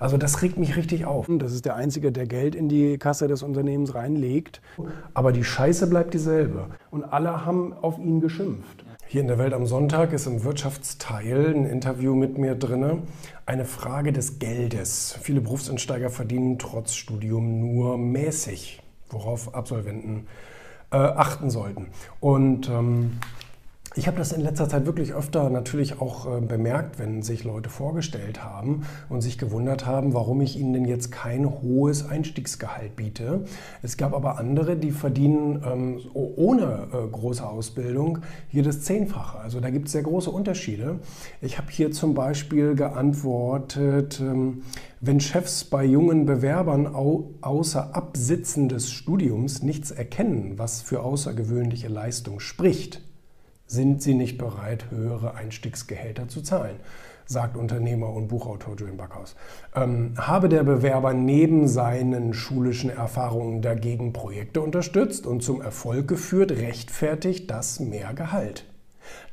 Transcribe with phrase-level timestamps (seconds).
[0.00, 1.26] Also das regt mich richtig auf.
[1.28, 4.60] Das ist der Einzige, der Geld in die Kasse des Unternehmens reinlegt.
[5.14, 6.66] Aber die Scheiße bleibt dieselbe.
[6.90, 8.84] Und alle haben auf ihn geschimpft.
[9.06, 13.04] Hier in der Welt am Sonntag ist im Wirtschaftsteil ein Interview mit mir drin.
[13.46, 15.18] Eine Frage des Geldes.
[15.22, 20.26] Viele Berufseinsteiger verdienen trotz Studium nur mäßig, worauf Absolventen
[20.90, 21.86] äh, achten sollten.
[22.20, 23.12] Und ähm,
[23.98, 27.68] ich habe das in letzter Zeit wirklich öfter natürlich auch äh, bemerkt, wenn sich Leute
[27.68, 33.44] vorgestellt haben und sich gewundert haben, warum ich ihnen denn jetzt kein hohes Einstiegsgehalt biete.
[33.82, 38.18] Es gab aber andere, die verdienen ähm, ohne äh, große Ausbildung
[38.48, 39.40] hier das Zehnfache.
[39.40, 41.00] Also da gibt es sehr große Unterschiede.
[41.40, 44.62] Ich habe hier zum Beispiel geantwortet, ähm,
[45.00, 51.88] wenn Chefs bei jungen Bewerbern au außer Absitzen des Studiums nichts erkennen, was für außergewöhnliche
[51.88, 53.07] Leistung spricht,
[53.68, 56.76] sind sie nicht bereit, höhere Einstiegsgehälter zu zahlen,
[57.26, 59.36] sagt Unternehmer und Buchautor Julian Backhaus.
[59.76, 66.50] Ähm, habe der Bewerber neben seinen schulischen Erfahrungen dagegen Projekte unterstützt und zum Erfolg geführt,
[66.50, 68.64] rechtfertigt das mehr Gehalt.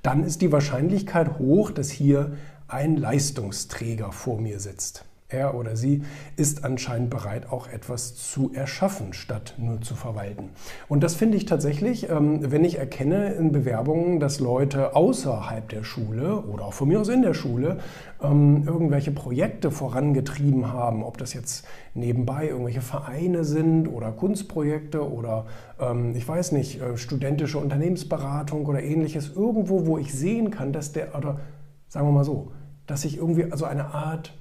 [0.04, 2.34] Dann ist die Wahrscheinlichkeit hoch, dass hier
[2.68, 6.04] ein Leistungsträger vor mir sitzt er oder sie
[6.36, 10.50] ist anscheinend bereit, auch etwas zu erschaffen, statt nur zu verwalten.
[10.88, 15.84] Und das finde ich tatsächlich, ähm, wenn ich erkenne in Bewerbungen, dass Leute außerhalb der
[15.84, 17.80] Schule oder auch von mir aus in der Schule
[18.22, 25.48] ähm, irgendwelche Projekte vorangetrieben haben, ob das jetzt nebenbei irgendwelche Vereine sind oder Kunstprojekte oder
[25.80, 30.92] ähm, ich weiß nicht, äh, studentische Unternehmensberatung oder ähnliches, irgendwo, wo ich sehen kann, dass
[30.92, 31.40] der, oder
[31.88, 32.52] sagen wir mal so,
[32.86, 34.34] dass ich irgendwie also eine Art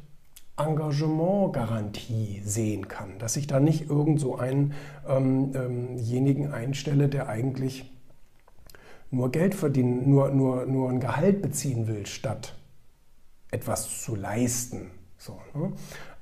[0.56, 4.72] Engagementgarantie sehen kann, dass ich da nicht irgend so einen
[5.08, 5.52] ähm,
[6.52, 7.90] einstelle, der eigentlich
[9.10, 12.54] nur Geld verdienen, nur, nur, nur ein Gehalt beziehen will, statt
[13.50, 14.90] etwas zu leisten.
[15.18, 15.72] So, ne?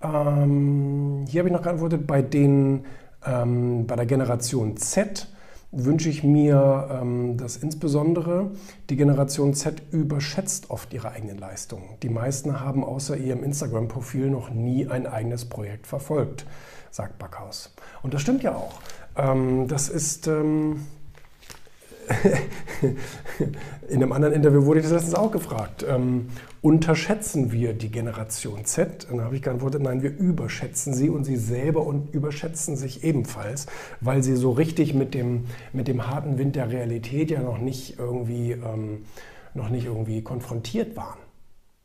[0.02, 2.84] ähm, hier habe ich noch geantwortet, bei, den,
[3.26, 5.28] ähm, bei der Generation Z
[5.72, 8.50] wünsche ich mir, ähm, dass insbesondere
[8.90, 11.96] die Generation Z überschätzt oft ihre eigenen Leistungen.
[12.02, 16.46] Die meisten haben außer ihrem Instagram-Profil noch nie ein eigenes Projekt verfolgt,
[16.90, 17.74] sagt Backhaus.
[18.02, 18.80] Und das stimmt ja auch.
[19.16, 20.86] Ähm, das ist ähm,
[23.88, 25.84] in einem anderen Interview wurde ich das letztens auch gefragt.
[25.88, 26.28] Ähm,
[26.60, 29.06] unterschätzen wir die Generation Z?
[29.10, 33.04] Und dann habe ich geantwortet, nein, wir überschätzen sie und sie selber und überschätzen sich
[33.04, 33.66] ebenfalls,
[34.00, 37.98] weil sie so richtig mit dem, mit dem harten Wind der Realität ja noch nicht
[37.98, 39.04] irgendwie, ähm,
[39.54, 41.18] noch nicht irgendwie konfrontiert waren.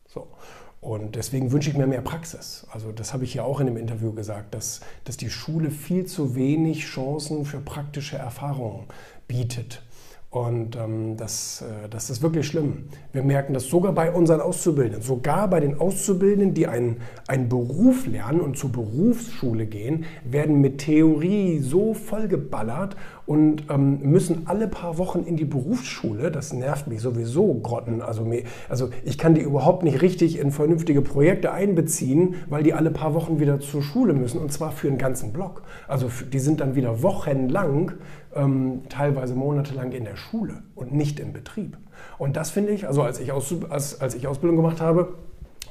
[0.08, 0.28] So.
[0.80, 2.66] Und deswegen wünsche ich mir mehr Praxis.
[2.72, 6.06] Also das habe ich ja auch in dem Interview gesagt, dass, dass die Schule viel
[6.06, 8.86] zu wenig Chancen für praktische Erfahrungen
[9.28, 9.82] bietet.
[10.38, 12.90] Und ähm, das, äh, das ist wirklich schlimm.
[13.12, 18.06] Wir merken das sogar bei unseren Auszubildenden, sogar bei den Auszubildenden, die einen, einen Beruf
[18.06, 22.96] lernen und zur Berufsschule gehen, werden mit Theorie so vollgeballert
[23.28, 26.32] und ähm, müssen alle paar Wochen in die Berufsschule.
[26.32, 28.02] Das nervt mich sowieso Grotten.
[28.02, 32.74] Also, mir, also ich kann die überhaupt nicht richtig in vernünftige Projekte einbeziehen, weil die
[32.74, 35.64] alle paar Wochen wieder zur Schule müssen und zwar für einen ganzen Block.
[35.90, 37.92] Also die sind dann wieder wochenlang,
[38.34, 41.78] ähm, teilweise monatelang in der Schule und nicht im Betrieb.
[42.18, 45.16] Und das finde ich, also als ich, Aus, als, als ich Ausbildung gemacht habe,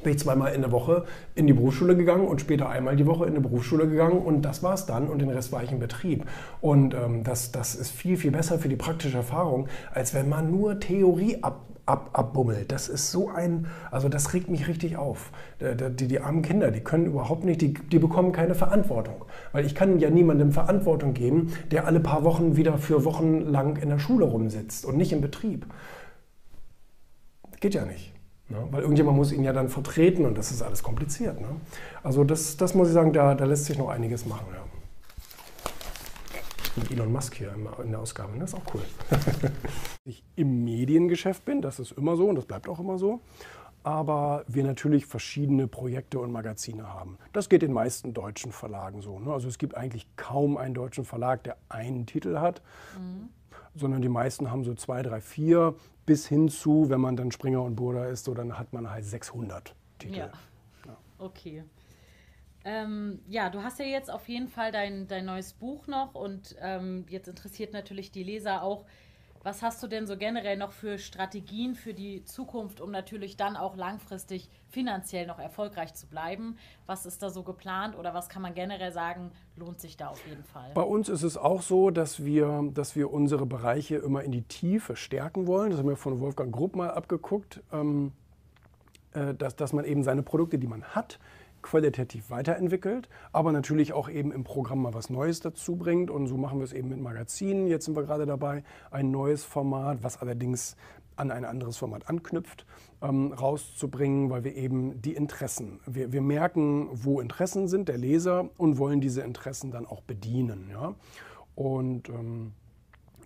[0.03, 3.27] bin ich zweimal in der Woche in die Berufsschule gegangen und später einmal die Woche
[3.27, 5.79] in die Berufsschule gegangen und das war es dann und den Rest war ich im
[5.79, 6.25] Betrieb.
[6.61, 10.51] Und ähm, das, das ist viel, viel besser für die praktische Erfahrung, als wenn man
[10.51, 12.73] nur Theorie ab, ab, abbummelt.
[12.73, 15.31] Das ist so ein, also das regt mich richtig auf.
[15.61, 19.25] Die, die, armen Kinder, die können überhaupt nicht, die, die bekommen keine Verantwortung.
[19.53, 23.77] Weil ich kann ja niemandem Verantwortung geben, der alle paar Wochen wieder für Wochen lang
[23.77, 25.67] in der Schule rumsitzt und nicht im Betrieb.
[27.61, 28.16] Geht ja nicht.
[28.49, 28.59] Ne?
[28.71, 31.41] Weil irgendjemand muss ihn ja dann vertreten und das ist alles kompliziert.
[31.41, 31.49] Ne?
[32.03, 34.47] Also das, das muss ich sagen, da, da lässt sich noch einiges machen.
[34.53, 34.63] Ja.
[36.77, 38.41] Mit Elon Musk hier in der Ausgabe, ne?
[38.41, 38.83] das ist auch cool.
[40.05, 43.21] ich im Mediengeschäft bin, das ist immer so und das bleibt auch immer so.
[43.83, 47.19] Aber wir natürlich verschiedene Projekte und Magazine haben.
[47.33, 49.19] Das geht den meisten deutschen Verlagen so.
[49.21, 49.33] Ne?
[49.33, 52.63] Also es gibt eigentlich kaum einen deutschen Verlag, der einen Titel hat.
[52.99, 53.31] Mhm
[53.77, 55.75] sondern die meisten haben so zwei, drei, vier
[56.05, 59.05] bis hin zu, wenn man dann Springer und Burda ist, so dann hat man halt
[59.05, 60.19] 600 Titel.
[60.19, 60.33] Ja.
[60.87, 60.97] ja.
[61.19, 61.65] Okay.
[62.65, 66.57] Ähm, ja, du hast ja jetzt auf jeden Fall dein, dein neues Buch noch und
[66.61, 68.87] ähm, jetzt interessiert natürlich die Leser auch,
[69.47, 73.57] was hast du denn so generell noch für Strategien für die Zukunft, um natürlich dann
[73.57, 76.57] auch langfristig finanziell noch erfolgreich zu bleiben?
[76.87, 80.27] Was ist da so geplant oder was kann man generell sagen, lohnt sich da auf
[80.27, 80.73] jeden Fall?
[80.75, 84.43] Bei uns ist es auch so, dass wir, dass wir unsere Bereiche immer in die
[84.43, 85.71] Tiefe stärken wollen.
[85.71, 88.11] Das haben wir von Wolfgang Grupp mal abgeguckt, ähm,
[89.13, 91.21] äh, dass, dass man eben seine Produkte, die man hat,
[91.67, 96.11] qualitativ weiterentwickelt, aber natürlich auch eben im Programm mal was Neues dazu bringt.
[96.11, 97.67] Und so machen wir es eben mit Magazinen.
[97.67, 100.77] Jetzt sind wir gerade dabei, ein neues Format, was allerdings
[101.17, 102.67] an ein anderes Format anknüpft,
[103.03, 108.51] ähm, rauszubringen, weil wir eben die Interessen, wir, wir merken, wo Interessen sind der Leser
[108.59, 110.69] und wollen diese Interessen dann auch bedienen.
[110.71, 110.95] Ja?
[111.55, 112.53] Und ähm,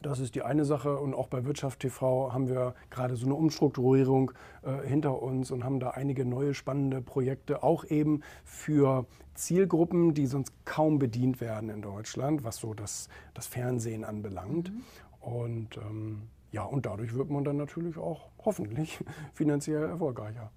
[0.02, 3.34] das ist die eine Sache und auch bei Wirtschaft TV haben wir gerade so eine
[3.34, 4.32] Umstrukturierung
[4.62, 10.26] äh, hinter uns und haben da einige neue spannende Projekte, auch eben für Zielgruppen, die
[10.26, 14.72] sonst kaum bedient werden in Deutschland, was so das, das Fernsehen anbelangt.
[14.72, 14.82] Mhm.
[15.20, 18.98] Und ähm, ja, und dadurch wird man dann natürlich auch hoffentlich
[19.34, 20.50] finanziell erfolgreicher.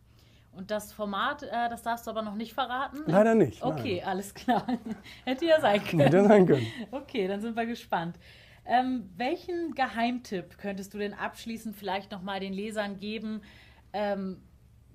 [0.56, 3.00] Und das Format, äh, das darfst du aber noch nicht verraten?
[3.08, 3.64] Leider nicht.
[3.64, 4.08] Okay, nein.
[4.08, 4.66] alles klar.
[5.26, 6.02] Hätte ja sein können.
[6.02, 6.68] Hätte sein können.
[6.92, 8.18] Okay, dann sind wir gespannt.
[8.66, 13.42] Ähm, welchen Geheimtipp könntest du denn abschließend vielleicht nochmal den Lesern geben,
[13.92, 14.42] ähm,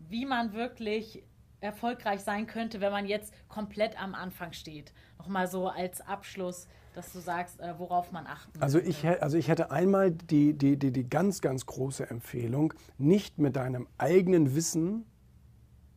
[0.09, 1.23] wie man wirklich
[1.61, 4.93] erfolgreich sein könnte, wenn man jetzt komplett am Anfang steht?
[5.19, 9.49] Nochmal so als Abschluss, dass du sagst, äh, worauf man achten also ich, also ich
[9.49, 15.05] hätte einmal die, die, die, die ganz, ganz große Empfehlung, nicht mit deinem eigenen Wissen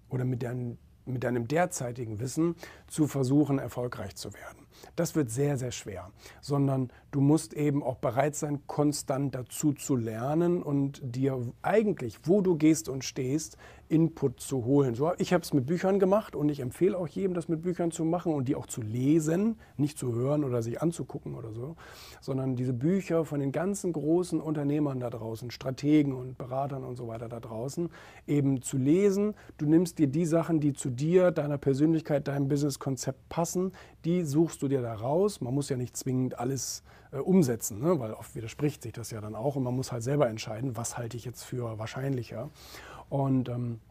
[0.10, 2.56] oder mit, dein, mit deinem derzeitigen Wissen
[2.88, 4.61] zu versuchen, erfolgreich zu werden.
[4.96, 6.12] Das wird sehr, sehr schwer,
[6.42, 12.42] sondern du musst eben auch bereit sein, konstant dazu zu lernen und dir eigentlich, wo
[12.42, 13.58] du gehst und stehst,
[13.92, 14.96] Input zu holen.
[14.96, 17.92] So, ich habe es mit Büchern gemacht und ich empfehle auch jedem, das mit Büchern
[17.92, 21.76] zu machen und die auch zu lesen, nicht zu hören oder sich anzugucken oder so,
[22.22, 27.10] sondern diese Bücher von den ganzen großen Unternehmern da draußen, Strategen und Beratern und so
[27.10, 27.90] weiter da draußen,
[28.28, 29.34] eben zu lesen.
[29.58, 33.74] Du nimmst dir die Sachen, die zu dir, deiner Persönlichkeit, deinem Businesskonzept passen,
[34.06, 35.42] die suchst du dir da raus.
[35.42, 38.00] Man muss ja nicht zwingend alles äh, umsetzen, ne?
[38.00, 40.98] weil oft widerspricht sich das ja dann auch und man muss halt selber entscheiden, was
[40.98, 42.50] halte ich jetzt für wahrscheinlicher.
[43.12, 43.82] Und ähm,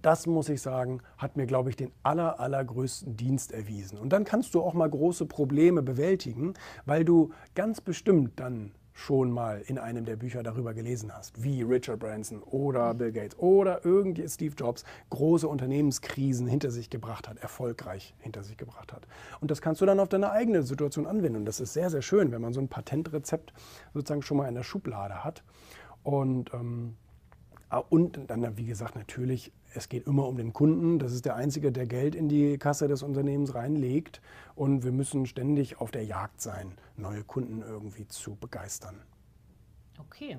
[0.00, 3.98] das muss ich sagen, hat mir, glaube ich, den aller, allergrößten Dienst erwiesen.
[3.98, 6.54] Und dann kannst du auch mal große Probleme bewältigen,
[6.86, 11.60] weil du ganz bestimmt dann schon mal in einem der Bücher darüber gelesen hast, wie
[11.60, 17.36] Richard Branson oder Bill Gates oder irgendwie Steve Jobs große Unternehmenskrisen hinter sich gebracht hat,
[17.36, 19.06] erfolgreich hinter sich gebracht hat.
[19.40, 21.40] Und das kannst du dann auf deine eigene Situation anwenden.
[21.40, 23.52] Und das ist sehr, sehr schön, wenn man so ein Patentrezept
[23.92, 25.44] sozusagen schon mal in der Schublade hat.
[26.02, 26.96] Und, ähm,
[27.90, 30.98] und dann, wie gesagt, natürlich es geht immer um den Kunden.
[30.98, 34.20] Das ist der Einzige, der Geld in die Kasse des Unternehmens reinlegt.
[34.54, 38.96] Und wir müssen ständig auf der Jagd sein, neue Kunden irgendwie zu begeistern.
[39.98, 40.38] Okay.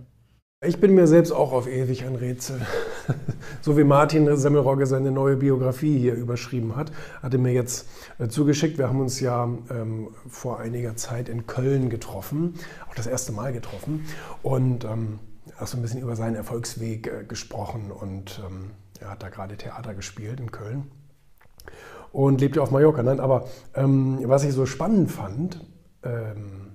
[0.66, 2.60] Ich bin mir selbst auch auf ewig ein Rätsel.
[3.62, 6.92] so wie Martin Semmelrogge seine neue Biografie hier überschrieben hat,
[7.22, 7.88] hatte mir jetzt
[8.18, 8.78] äh, zugeschickt.
[8.78, 12.56] Wir haben uns ja ähm, vor einiger Zeit in Köln getroffen,
[12.90, 14.06] auch das erste Mal getroffen
[14.44, 15.20] und ähm,
[15.60, 19.58] auch so ein bisschen über seinen Erfolgsweg äh, gesprochen und ähm, er hat da gerade
[19.58, 20.92] Theater gespielt in Köln
[22.12, 23.04] und lebt ja auf Mallorca.
[23.04, 25.66] Nein, aber ähm, was ich so spannend fand,
[26.04, 26.74] ähm,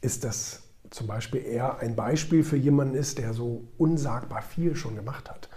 [0.00, 4.94] ist, dass zum Beispiel er ein Beispiel für jemanden ist, der so unsagbar viel schon
[4.94, 5.48] gemacht hat.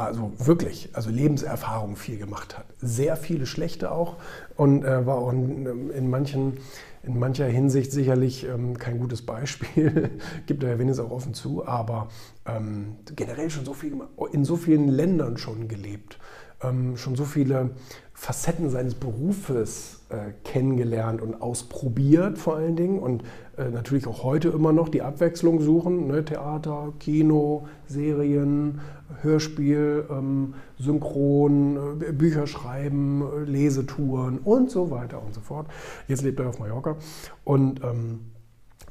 [0.00, 2.64] Also wirklich, also Lebenserfahrung viel gemacht hat.
[2.78, 4.16] Sehr viele schlechte auch
[4.56, 6.58] und äh, war auch in, in, manchen,
[7.02, 10.10] in mancher Hinsicht sicherlich ähm, kein gutes Beispiel.
[10.46, 12.08] Gibt er ja wenigstens auch offen zu, aber
[12.46, 13.94] ähm, generell schon so viel
[14.32, 16.18] in so vielen Ländern schon gelebt,
[16.62, 17.70] ähm, schon so viele
[18.12, 23.22] Facetten seines Berufes äh, kennengelernt und ausprobiert vor allen Dingen und
[23.56, 26.24] äh, natürlich auch heute immer noch die Abwechslung suchen, ne?
[26.24, 28.80] Theater, Kino, Serien,
[29.22, 35.68] Hörspiel, ähm, Synchron, äh, Bücher schreiben, äh, Lesetouren und so weiter und so fort.
[36.08, 36.96] Jetzt lebt er auf Mallorca
[37.44, 38.32] und ähm,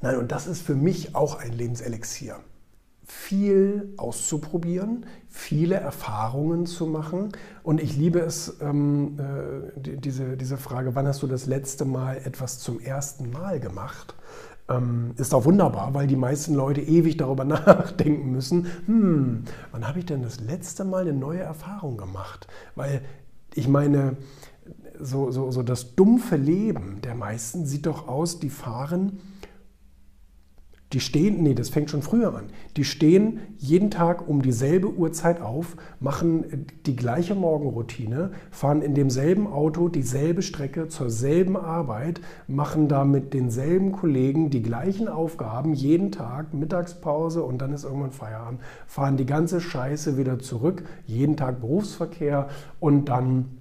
[0.01, 2.37] nein, und das ist für mich auch ein Lebenselixier
[3.09, 7.29] viel auszuprobieren, viele Erfahrungen zu machen.
[7.63, 11.85] Und ich liebe es, ähm, äh, die, diese, diese Frage, wann hast du das letzte
[11.85, 14.13] Mal etwas zum ersten Mal gemacht?
[14.69, 19.97] Ähm, ist auch wunderbar, weil die meisten Leute ewig darüber nachdenken müssen, hm, wann habe
[19.97, 22.47] ich denn das letzte Mal eine neue Erfahrung gemacht?
[22.75, 23.01] Weil
[23.55, 24.17] ich meine,
[24.99, 29.19] so, so, so das dumpfe Leben der meisten sieht doch aus, die fahren
[30.93, 32.45] die stehen, nee, das fängt schon früher an.
[32.75, 39.45] Die stehen jeden Tag um dieselbe Uhrzeit auf, machen die gleiche Morgenroutine, fahren in demselben
[39.45, 46.11] Auto dieselbe Strecke zur selben Arbeit, machen da mit denselben Kollegen die gleichen Aufgaben jeden
[46.11, 51.61] Tag, Mittagspause und dann ist irgendwann Feierabend, fahren die ganze Scheiße wieder zurück, jeden Tag
[51.61, 53.58] Berufsverkehr und dann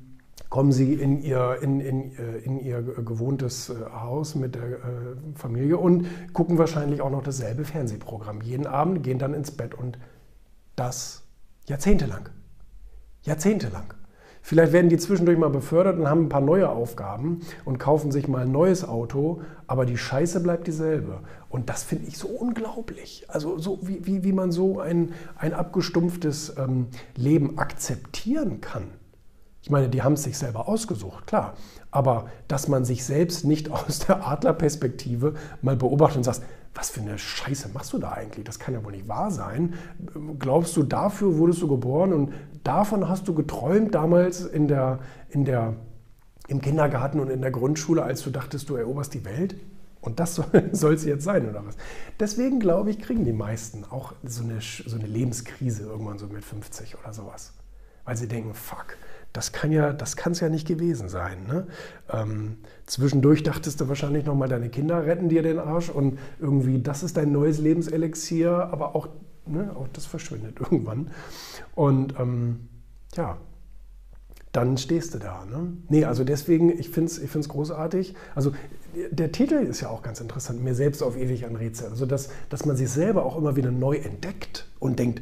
[0.49, 4.76] kommen sie in ihr, in, in, äh, in ihr gewohntes äh, Haus mit der äh,
[5.35, 8.40] Familie und gucken wahrscheinlich auch noch dasselbe Fernsehprogramm.
[8.40, 9.99] Jeden Abend gehen dann ins Bett und
[10.76, 11.25] das
[11.67, 12.31] jahrzehntelang.
[13.23, 13.95] Jahrzehntelang.
[14.40, 18.28] Vielleicht werden die zwischendurch mal befördert und haben ein paar neue Aufgaben und kaufen sich
[18.28, 21.21] mal ein neues Auto, aber die Scheiße bleibt dieselbe.
[21.50, 23.26] Und das finde ich so unglaublich.
[23.28, 28.85] Also so wie, wie, wie man so ein, ein abgestumpftes ähm, Leben akzeptieren kann.
[29.69, 31.53] Ich meine, die haben es sich selber ausgesucht, klar.
[31.91, 36.41] Aber dass man sich selbst nicht aus der Adlerperspektive mal beobachtet und sagt,
[36.75, 38.47] was für eine Scheiße machst du da eigentlich?
[38.47, 39.75] Das kann ja wohl nicht wahr sein.
[40.39, 42.33] Glaubst du, dafür wurdest du geboren und
[42.65, 45.75] davon hast du geträumt damals in der, in der,
[46.47, 49.55] im Kindergarten und in der Grundschule, als du dachtest, du eroberst die Welt?
[50.01, 50.37] Und das
[50.73, 51.77] soll es jetzt sein, oder was?
[52.19, 56.43] Deswegen glaube ich, kriegen die meisten auch so eine, so eine Lebenskrise irgendwann so mit
[56.43, 57.53] 50 oder sowas.
[58.09, 58.97] Weil sie denken, fuck,
[59.35, 61.45] das kann ja, das kann es ja nicht gewesen sein.
[61.47, 61.67] Ne?
[62.11, 66.81] Ähm, zwischendurch dachtest du wahrscheinlich noch mal, deine Kinder retten dir den Arsch und irgendwie,
[66.81, 69.11] das ist dein neues Lebenselixier, aber auch,
[69.45, 71.11] ne, auch das verschwindet irgendwann.
[71.75, 72.71] Und ähm,
[73.15, 73.37] ja,
[74.53, 75.45] dann stehst du da.
[75.45, 75.75] Ne?
[75.91, 78.15] Nee, also deswegen, ich finde es ich find's großartig.
[78.35, 78.55] Also
[79.11, 81.91] der Titel ist ja auch ganz interessant, mir selbst auf ewig ein Rätsel.
[81.91, 85.21] Also dass, dass man sich selber auch immer wieder neu entdeckt und denkt,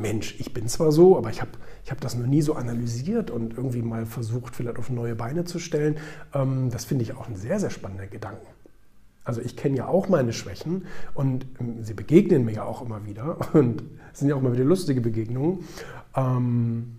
[0.00, 1.50] Mensch, ich bin zwar so, aber ich habe
[1.84, 5.44] ich hab das noch nie so analysiert und irgendwie mal versucht, vielleicht auf neue Beine
[5.44, 5.96] zu stellen.
[6.34, 8.46] Ähm, das finde ich auch einen sehr, sehr spannenden Gedanken.
[9.24, 13.04] Also ich kenne ja auch meine Schwächen und ähm, sie begegnen mir ja auch immer
[13.04, 15.64] wieder und es sind ja auch immer wieder lustige Begegnungen.
[16.16, 16.97] Ähm,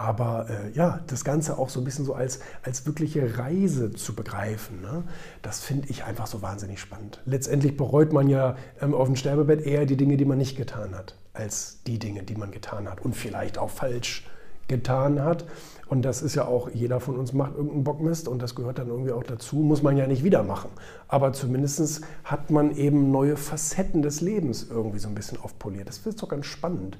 [0.00, 4.14] aber äh, ja, das Ganze auch so ein bisschen so als, als wirkliche Reise zu
[4.14, 5.04] begreifen, ne?
[5.42, 7.20] das finde ich einfach so wahnsinnig spannend.
[7.26, 10.94] Letztendlich bereut man ja ähm, auf dem Sterbebett eher die Dinge, die man nicht getan
[10.94, 14.26] hat, als die Dinge, die man getan hat und vielleicht auch falsch
[14.68, 15.44] getan hat.
[15.86, 18.88] Und das ist ja auch, jeder von uns macht irgendeinen Bockmist und das gehört dann
[18.88, 20.70] irgendwie auch dazu, muss man ja nicht wieder machen.
[21.08, 25.90] Aber zumindest hat man eben neue Facetten des Lebens irgendwie so ein bisschen aufpoliert.
[25.90, 26.96] Das ist doch ganz spannend.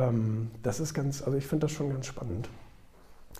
[0.00, 2.48] Ähm, das ist ganz, also ich finde das schon ganz spannend.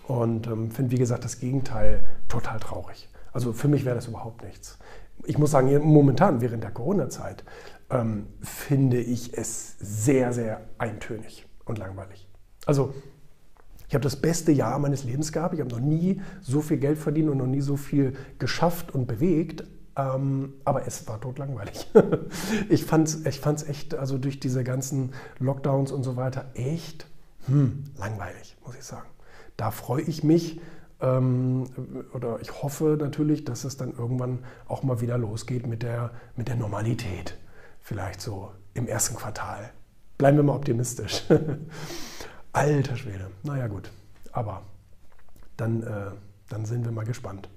[0.07, 3.09] Und ähm, finde, wie gesagt, das Gegenteil total traurig.
[3.33, 4.77] Also für mich wäre das überhaupt nichts.
[5.25, 7.43] Ich muss sagen, momentan während der Corona-Zeit
[7.89, 12.27] ähm, finde ich es sehr, sehr eintönig und langweilig.
[12.65, 12.93] Also
[13.87, 15.53] ich habe das beste Jahr meines Lebens gehabt.
[15.53, 19.05] Ich habe noch nie so viel Geld verdient und noch nie so viel geschafft und
[19.05, 19.65] bewegt.
[19.95, 21.89] Ähm, aber es war totlangweilig.
[22.69, 27.07] ich fand es ich fand's echt, also durch diese ganzen Lockdowns und so weiter, echt
[27.47, 29.09] hm, langweilig, muss ich sagen.
[29.57, 30.61] Da freue ich mich
[31.01, 31.65] ähm,
[32.13, 36.47] oder ich hoffe natürlich, dass es dann irgendwann auch mal wieder losgeht mit der, mit
[36.47, 37.37] der Normalität.
[37.81, 39.71] Vielleicht so im ersten Quartal.
[40.17, 41.23] Bleiben wir mal optimistisch.
[42.53, 43.31] Alter Schwede.
[43.43, 43.91] Naja, gut.
[44.31, 44.61] Aber
[45.57, 46.11] dann, äh,
[46.49, 47.49] dann sind wir mal gespannt.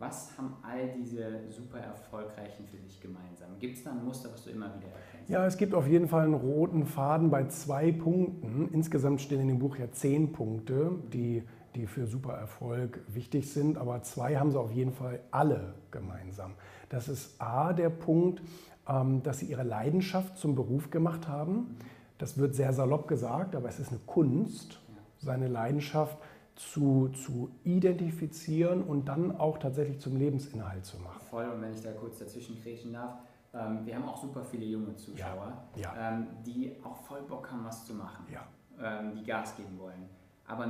[0.00, 3.50] Was haben all diese super erfolgreichen für dich gemeinsam?
[3.58, 5.28] Gibt es da ein Muster, was du immer wieder erkennst?
[5.28, 8.70] Ja, es gibt auf jeden Fall einen roten Faden bei zwei Punkten.
[8.72, 11.42] Insgesamt stehen in dem Buch ja zehn Punkte, die,
[11.74, 16.54] die für super Erfolg wichtig sind, aber zwei haben sie auf jeden Fall alle gemeinsam.
[16.88, 18.40] Das ist A, der Punkt,
[18.88, 21.76] ähm, dass sie ihre Leidenschaft zum Beruf gemacht haben.
[22.16, 24.80] Das wird sehr salopp gesagt, aber es ist eine Kunst,
[25.18, 26.24] seine Leidenschaft zu,
[26.60, 31.20] zu identifizieren und dann auch tatsächlich zum Lebensinhalt zu machen.
[31.30, 33.14] Voll, und wenn ich da kurz dazwischen kriechen darf,
[33.54, 36.10] ähm, wir haben auch super viele junge Zuschauer, ja, ja.
[36.12, 38.46] Ähm, die auch voll Bock haben, was zu machen, ja.
[38.78, 40.08] ähm, die Gas geben wollen,
[40.46, 40.68] aber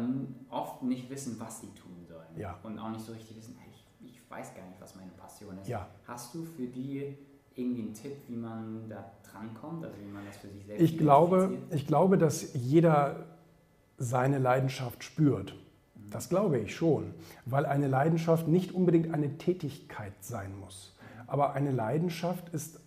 [0.49, 4.13] oft nicht wissen, was sie tun sollen und auch nicht so richtig wissen, hey, ich,
[4.13, 5.69] ich, weiß gar nicht, was meine Passion ist.
[6.07, 7.19] Hast du für die
[7.57, 10.97] irgendwie einen Tipp, wie man da drankommt, also wie man das für sich selbst ich
[10.97, 13.27] glaube, ich glaube, dass jeder
[13.99, 15.55] seine Leidenschaft spürt.
[16.11, 17.15] Das glaube ich schon,
[17.47, 20.97] weil eine Leidenschaft nicht unbedingt eine Tätigkeit sein muss.
[21.27, 22.81] Aber eine Leidenschaft ist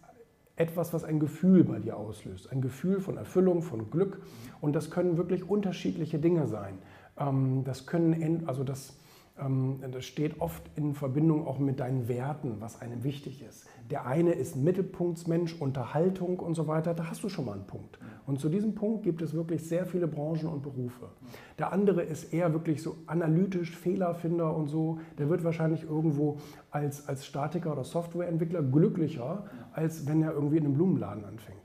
[0.55, 2.51] etwas, was ein Gefühl bei dir auslöst.
[2.51, 4.21] Ein Gefühl von Erfüllung, von Glück.
[4.61, 6.77] Und das können wirklich unterschiedliche Dinge sein.
[7.17, 8.93] Ähm, das können, also das,
[9.35, 13.65] das steht oft in Verbindung auch mit deinen Werten, was einem wichtig ist.
[13.89, 17.97] Der eine ist Mittelpunktsmensch, Unterhaltung und so weiter, da hast du schon mal einen Punkt.
[18.27, 21.09] Und zu diesem Punkt gibt es wirklich sehr viele Branchen und Berufe.
[21.57, 24.99] Der andere ist eher wirklich so analytisch, Fehlerfinder und so.
[25.17, 26.37] Der wird wahrscheinlich irgendwo
[26.69, 31.62] als, als Statiker oder Softwareentwickler glücklicher, als wenn er irgendwie in einem Blumenladen anfängt.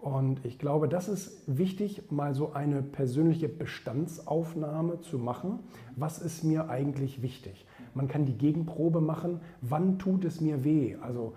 [0.00, 5.58] Und ich glaube, das ist wichtig, mal so eine persönliche Bestandsaufnahme zu machen.
[5.94, 7.66] Was ist mir eigentlich wichtig?
[7.94, 9.40] Man kann die Gegenprobe machen.
[9.60, 10.96] Wann tut es mir weh?
[11.02, 11.34] Also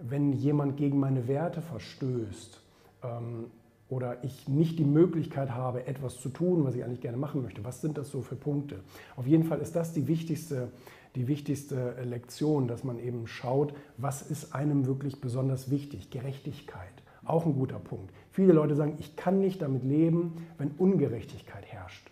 [0.00, 2.62] wenn jemand gegen meine Werte verstößt
[3.02, 3.50] ähm,
[3.90, 7.62] oder ich nicht die Möglichkeit habe, etwas zu tun, was ich eigentlich gerne machen möchte,
[7.62, 8.80] was sind das so für Punkte?
[9.16, 10.68] Auf jeden Fall ist das die wichtigste,
[11.14, 16.08] die wichtigste Lektion, dass man eben schaut, was ist einem wirklich besonders wichtig?
[16.10, 17.01] Gerechtigkeit.
[17.32, 18.12] Auch ein guter Punkt.
[18.30, 22.10] Viele Leute sagen, ich kann nicht damit leben, wenn Ungerechtigkeit herrscht.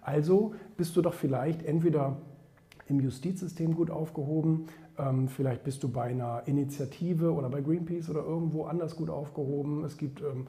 [0.00, 2.16] Also bist du doch vielleicht entweder
[2.88, 4.66] im Justizsystem gut aufgehoben,
[4.98, 9.84] ähm, vielleicht bist du bei einer Initiative oder bei Greenpeace oder irgendwo anders gut aufgehoben.
[9.84, 10.46] Es gibt ähm,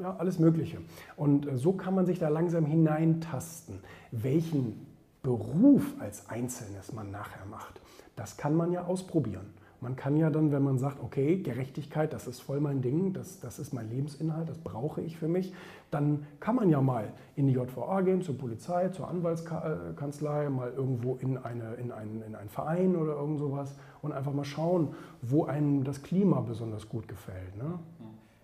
[0.00, 0.78] ja, alles Mögliche.
[1.16, 4.86] Und äh, so kann man sich da langsam hineintasten, welchen
[5.22, 7.80] Beruf als Einzelnes man nachher macht.
[8.16, 9.46] Das kann man ja ausprobieren.
[9.80, 13.38] Man kann ja dann, wenn man sagt, okay, Gerechtigkeit, das ist voll mein Ding, das,
[13.38, 15.54] das ist mein Lebensinhalt, das brauche ich für mich,
[15.90, 21.14] dann kann man ja mal in die JVA gehen, zur Polizei, zur Anwaltskanzlei, mal irgendwo
[21.16, 25.44] in, eine, in, einen, in einen Verein oder irgend sowas und einfach mal schauen, wo
[25.44, 27.56] einem das Klima besonders gut gefällt.
[27.56, 27.78] Ne?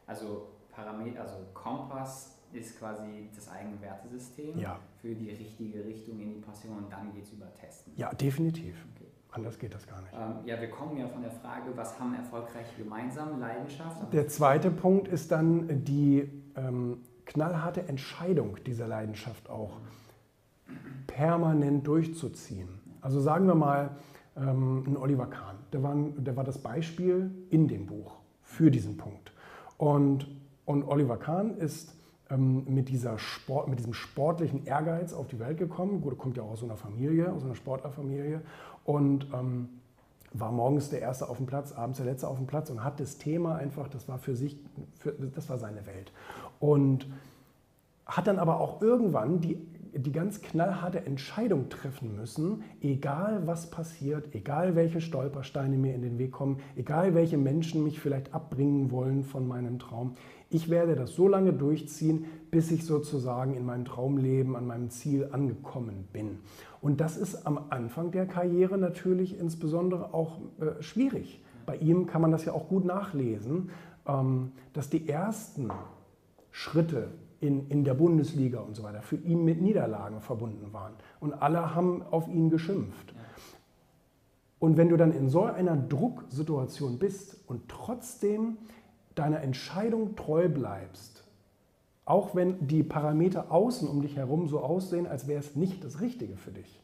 [0.06, 4.78] Also, Parameter, also Kompass ist quasi das eigene Wertesystem ja.
[5.00, 7.92] für die richtige Richtung in die Passion und dann geht es über Testen.
[7.96, 8.76] Ja, definitiv.
[8.94, 9.03] Okay.
[9.34, 10.12] Anders geht das gar nicht.
[10.14, 14.12] Ähm, ja, wir kommen ja von der Frage, was haben Erfolgreiche gemeinsam, Leidenschaft?
[14.12, 19.80] Der zweite Punkt ist dann die ähm, knallharte Entscheidung dieser Leidenschaft auch
[21.08, 22.68] permanent durchzuziehen.
[23.00, 23.90] Also sagen wir mal,
[24.36, 28.96] ähm, ein Oliver Kahn, der war, der war das Beispiel in dem Buch für diesen
[28.96, 29.32] Punkt.
[29.78, 30.28] Und,
[30.64, 31.92] und Oliver Kahn ist
[32.30, 36.00] mit, dieser Sport, mit diesem sportlichen Ehrgeiz auf die Welt gekommen.
[36.00, 38.40] Gut, kommt ja auch aus so einer Familie, aus einer Sportlerfamilie
[38.84, 39.68] und ähm,
[40.32, 42.98] war morgens der Erste auf dem Platz, abends der Letzte auf dem Platz und hat
[42.98, 44.58] das Thema einfach, das war für sich,
[44.98, 46.12] für, das war seine Welt.
[46.58, 47.06] Und
[48.06, 49.56] hat dann aber auch irgendwann die,
[49.94, 56.18] die ganz knallharte Entscheidung treffen müssen, egal was passiert, egal welche Stolpersteine mir in den
[56.18, 60.16] Weg kommen, egal welche Menschen mich vielleicht abbringen wollen von meinem Traum.
[60.54, 65.28] Ich werde das so lange durchziehen, bis ich sozusagen in meinem Traumleben an meinem Ziel
[65.32, 66.38] angekommen bin.
[66.80, 71.42] Und das ist am Anfang der Karriere natürlich insbesondere auch äh, schwierig.
[71.66, 73.70] Bei ihm kann man das ja auch gut nachlesen,
[74.06, 75.72] ähm, dass die ersten
[76.52, 77.08] Schritte
[77.40, 80.92] in, in der Bundesliga und so weiter für ihn mit Niederlagen verbunden waren.
[81.18, 83.12] Und alle haben auf ihn geschimpft.
[84.60, 88.58] Und wenn du dann in so einer Drucksituation bist und trotzdem
[89.14, 91.24] deiner Entscheidung treu bleibst,
[92.04, 96.00] auch wenn die Parameter außen um dich herum so aussehen, als wäre es nicht das
[96.00, 96.80] Richtige für dich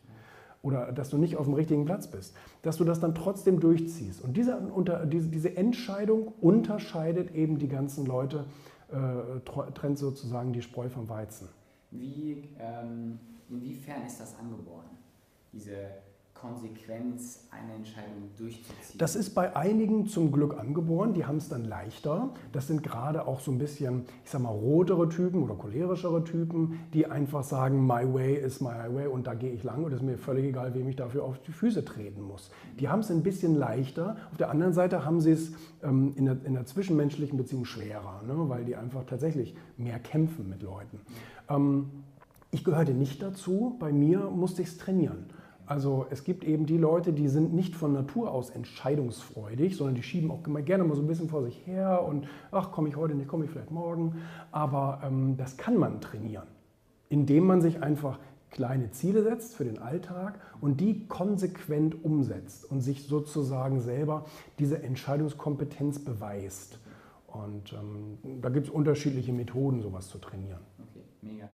[0.62, 4.22] oder dass du nicht auf dem richtigen Platz bist, dass du das dann trotzdem durchziehst.
[4.22, 8.44] Und diese, unter, diese, diese Entscheidung unterscheidet eben die ganzen Leute,
[8.92, 9.40] äh,
[9.74, 11.48] trennt sozusagen die Spreu vom Weizen.
[11.90, 14.86] Wie, ähm, inwiefern ist das angeboren,
[15.52, 15.72] diese
[16.40, 18.98] Konsequenz, eine Entscheidung durchzuziehen?
[18.98, 22.30] Das ist bei einigen zum Glück angeboren, die haben es dann leichter.
[22.52, 26.80] Das sind gerade auch so ein bisschen, ich sag mal, rotere Typen oder cholerischere Typen,
[26.94, 30.00] die einfach sagen, my way is my highway und da gehe ich lang und es
[30.00, 32.50] ist mir völlig egal, wem ich dafür auf die Füße treten muss.
[32.78, 34.16] Die haben es ein bisschen leichter.
[34.30, 38.22] Auf der anderen Seite haben sie es ähm, in, der, in, der, zwischenmenschlichen Beziehung schwerer,
[38.26, 38.48] ne?
[38.48, 41.00] weil die einfach tatsächlich mehr kämpfen mit Leuten.
[41.48, 41.90] Ähm,
[42.50, 45.26] ich gehörte nicht dazu, bei mir musste ich es trainieren.
[45.70, 50.02] Also es gibt eben die Leute, die sind nicht von Natur aus entscheidungsfreudig, sondern die
[50.02, 53.14] schieben auch gerne mal so ein bisschen vor sich her und ach, komme ich heute
[53.14, 54.20] nicht, komme ich vielleicht morgen.
[54.50, 56.48] Aber ähm, das kann man trainieren,
[57.08, 58.18] indem man sich einfach
[58.50, 64.24] kleine Ziele setzt für den Alltag und die konsequent umsetzt und sich sozusagen selber
[64.58, 66.80] diese Entscheidungskompetenz beweist.
[67.28, 70.62] Und ähm, da gibt es unterschiedliche Methoden, sowas zu trainieren.
[70.80, 71.50] Okay, mega.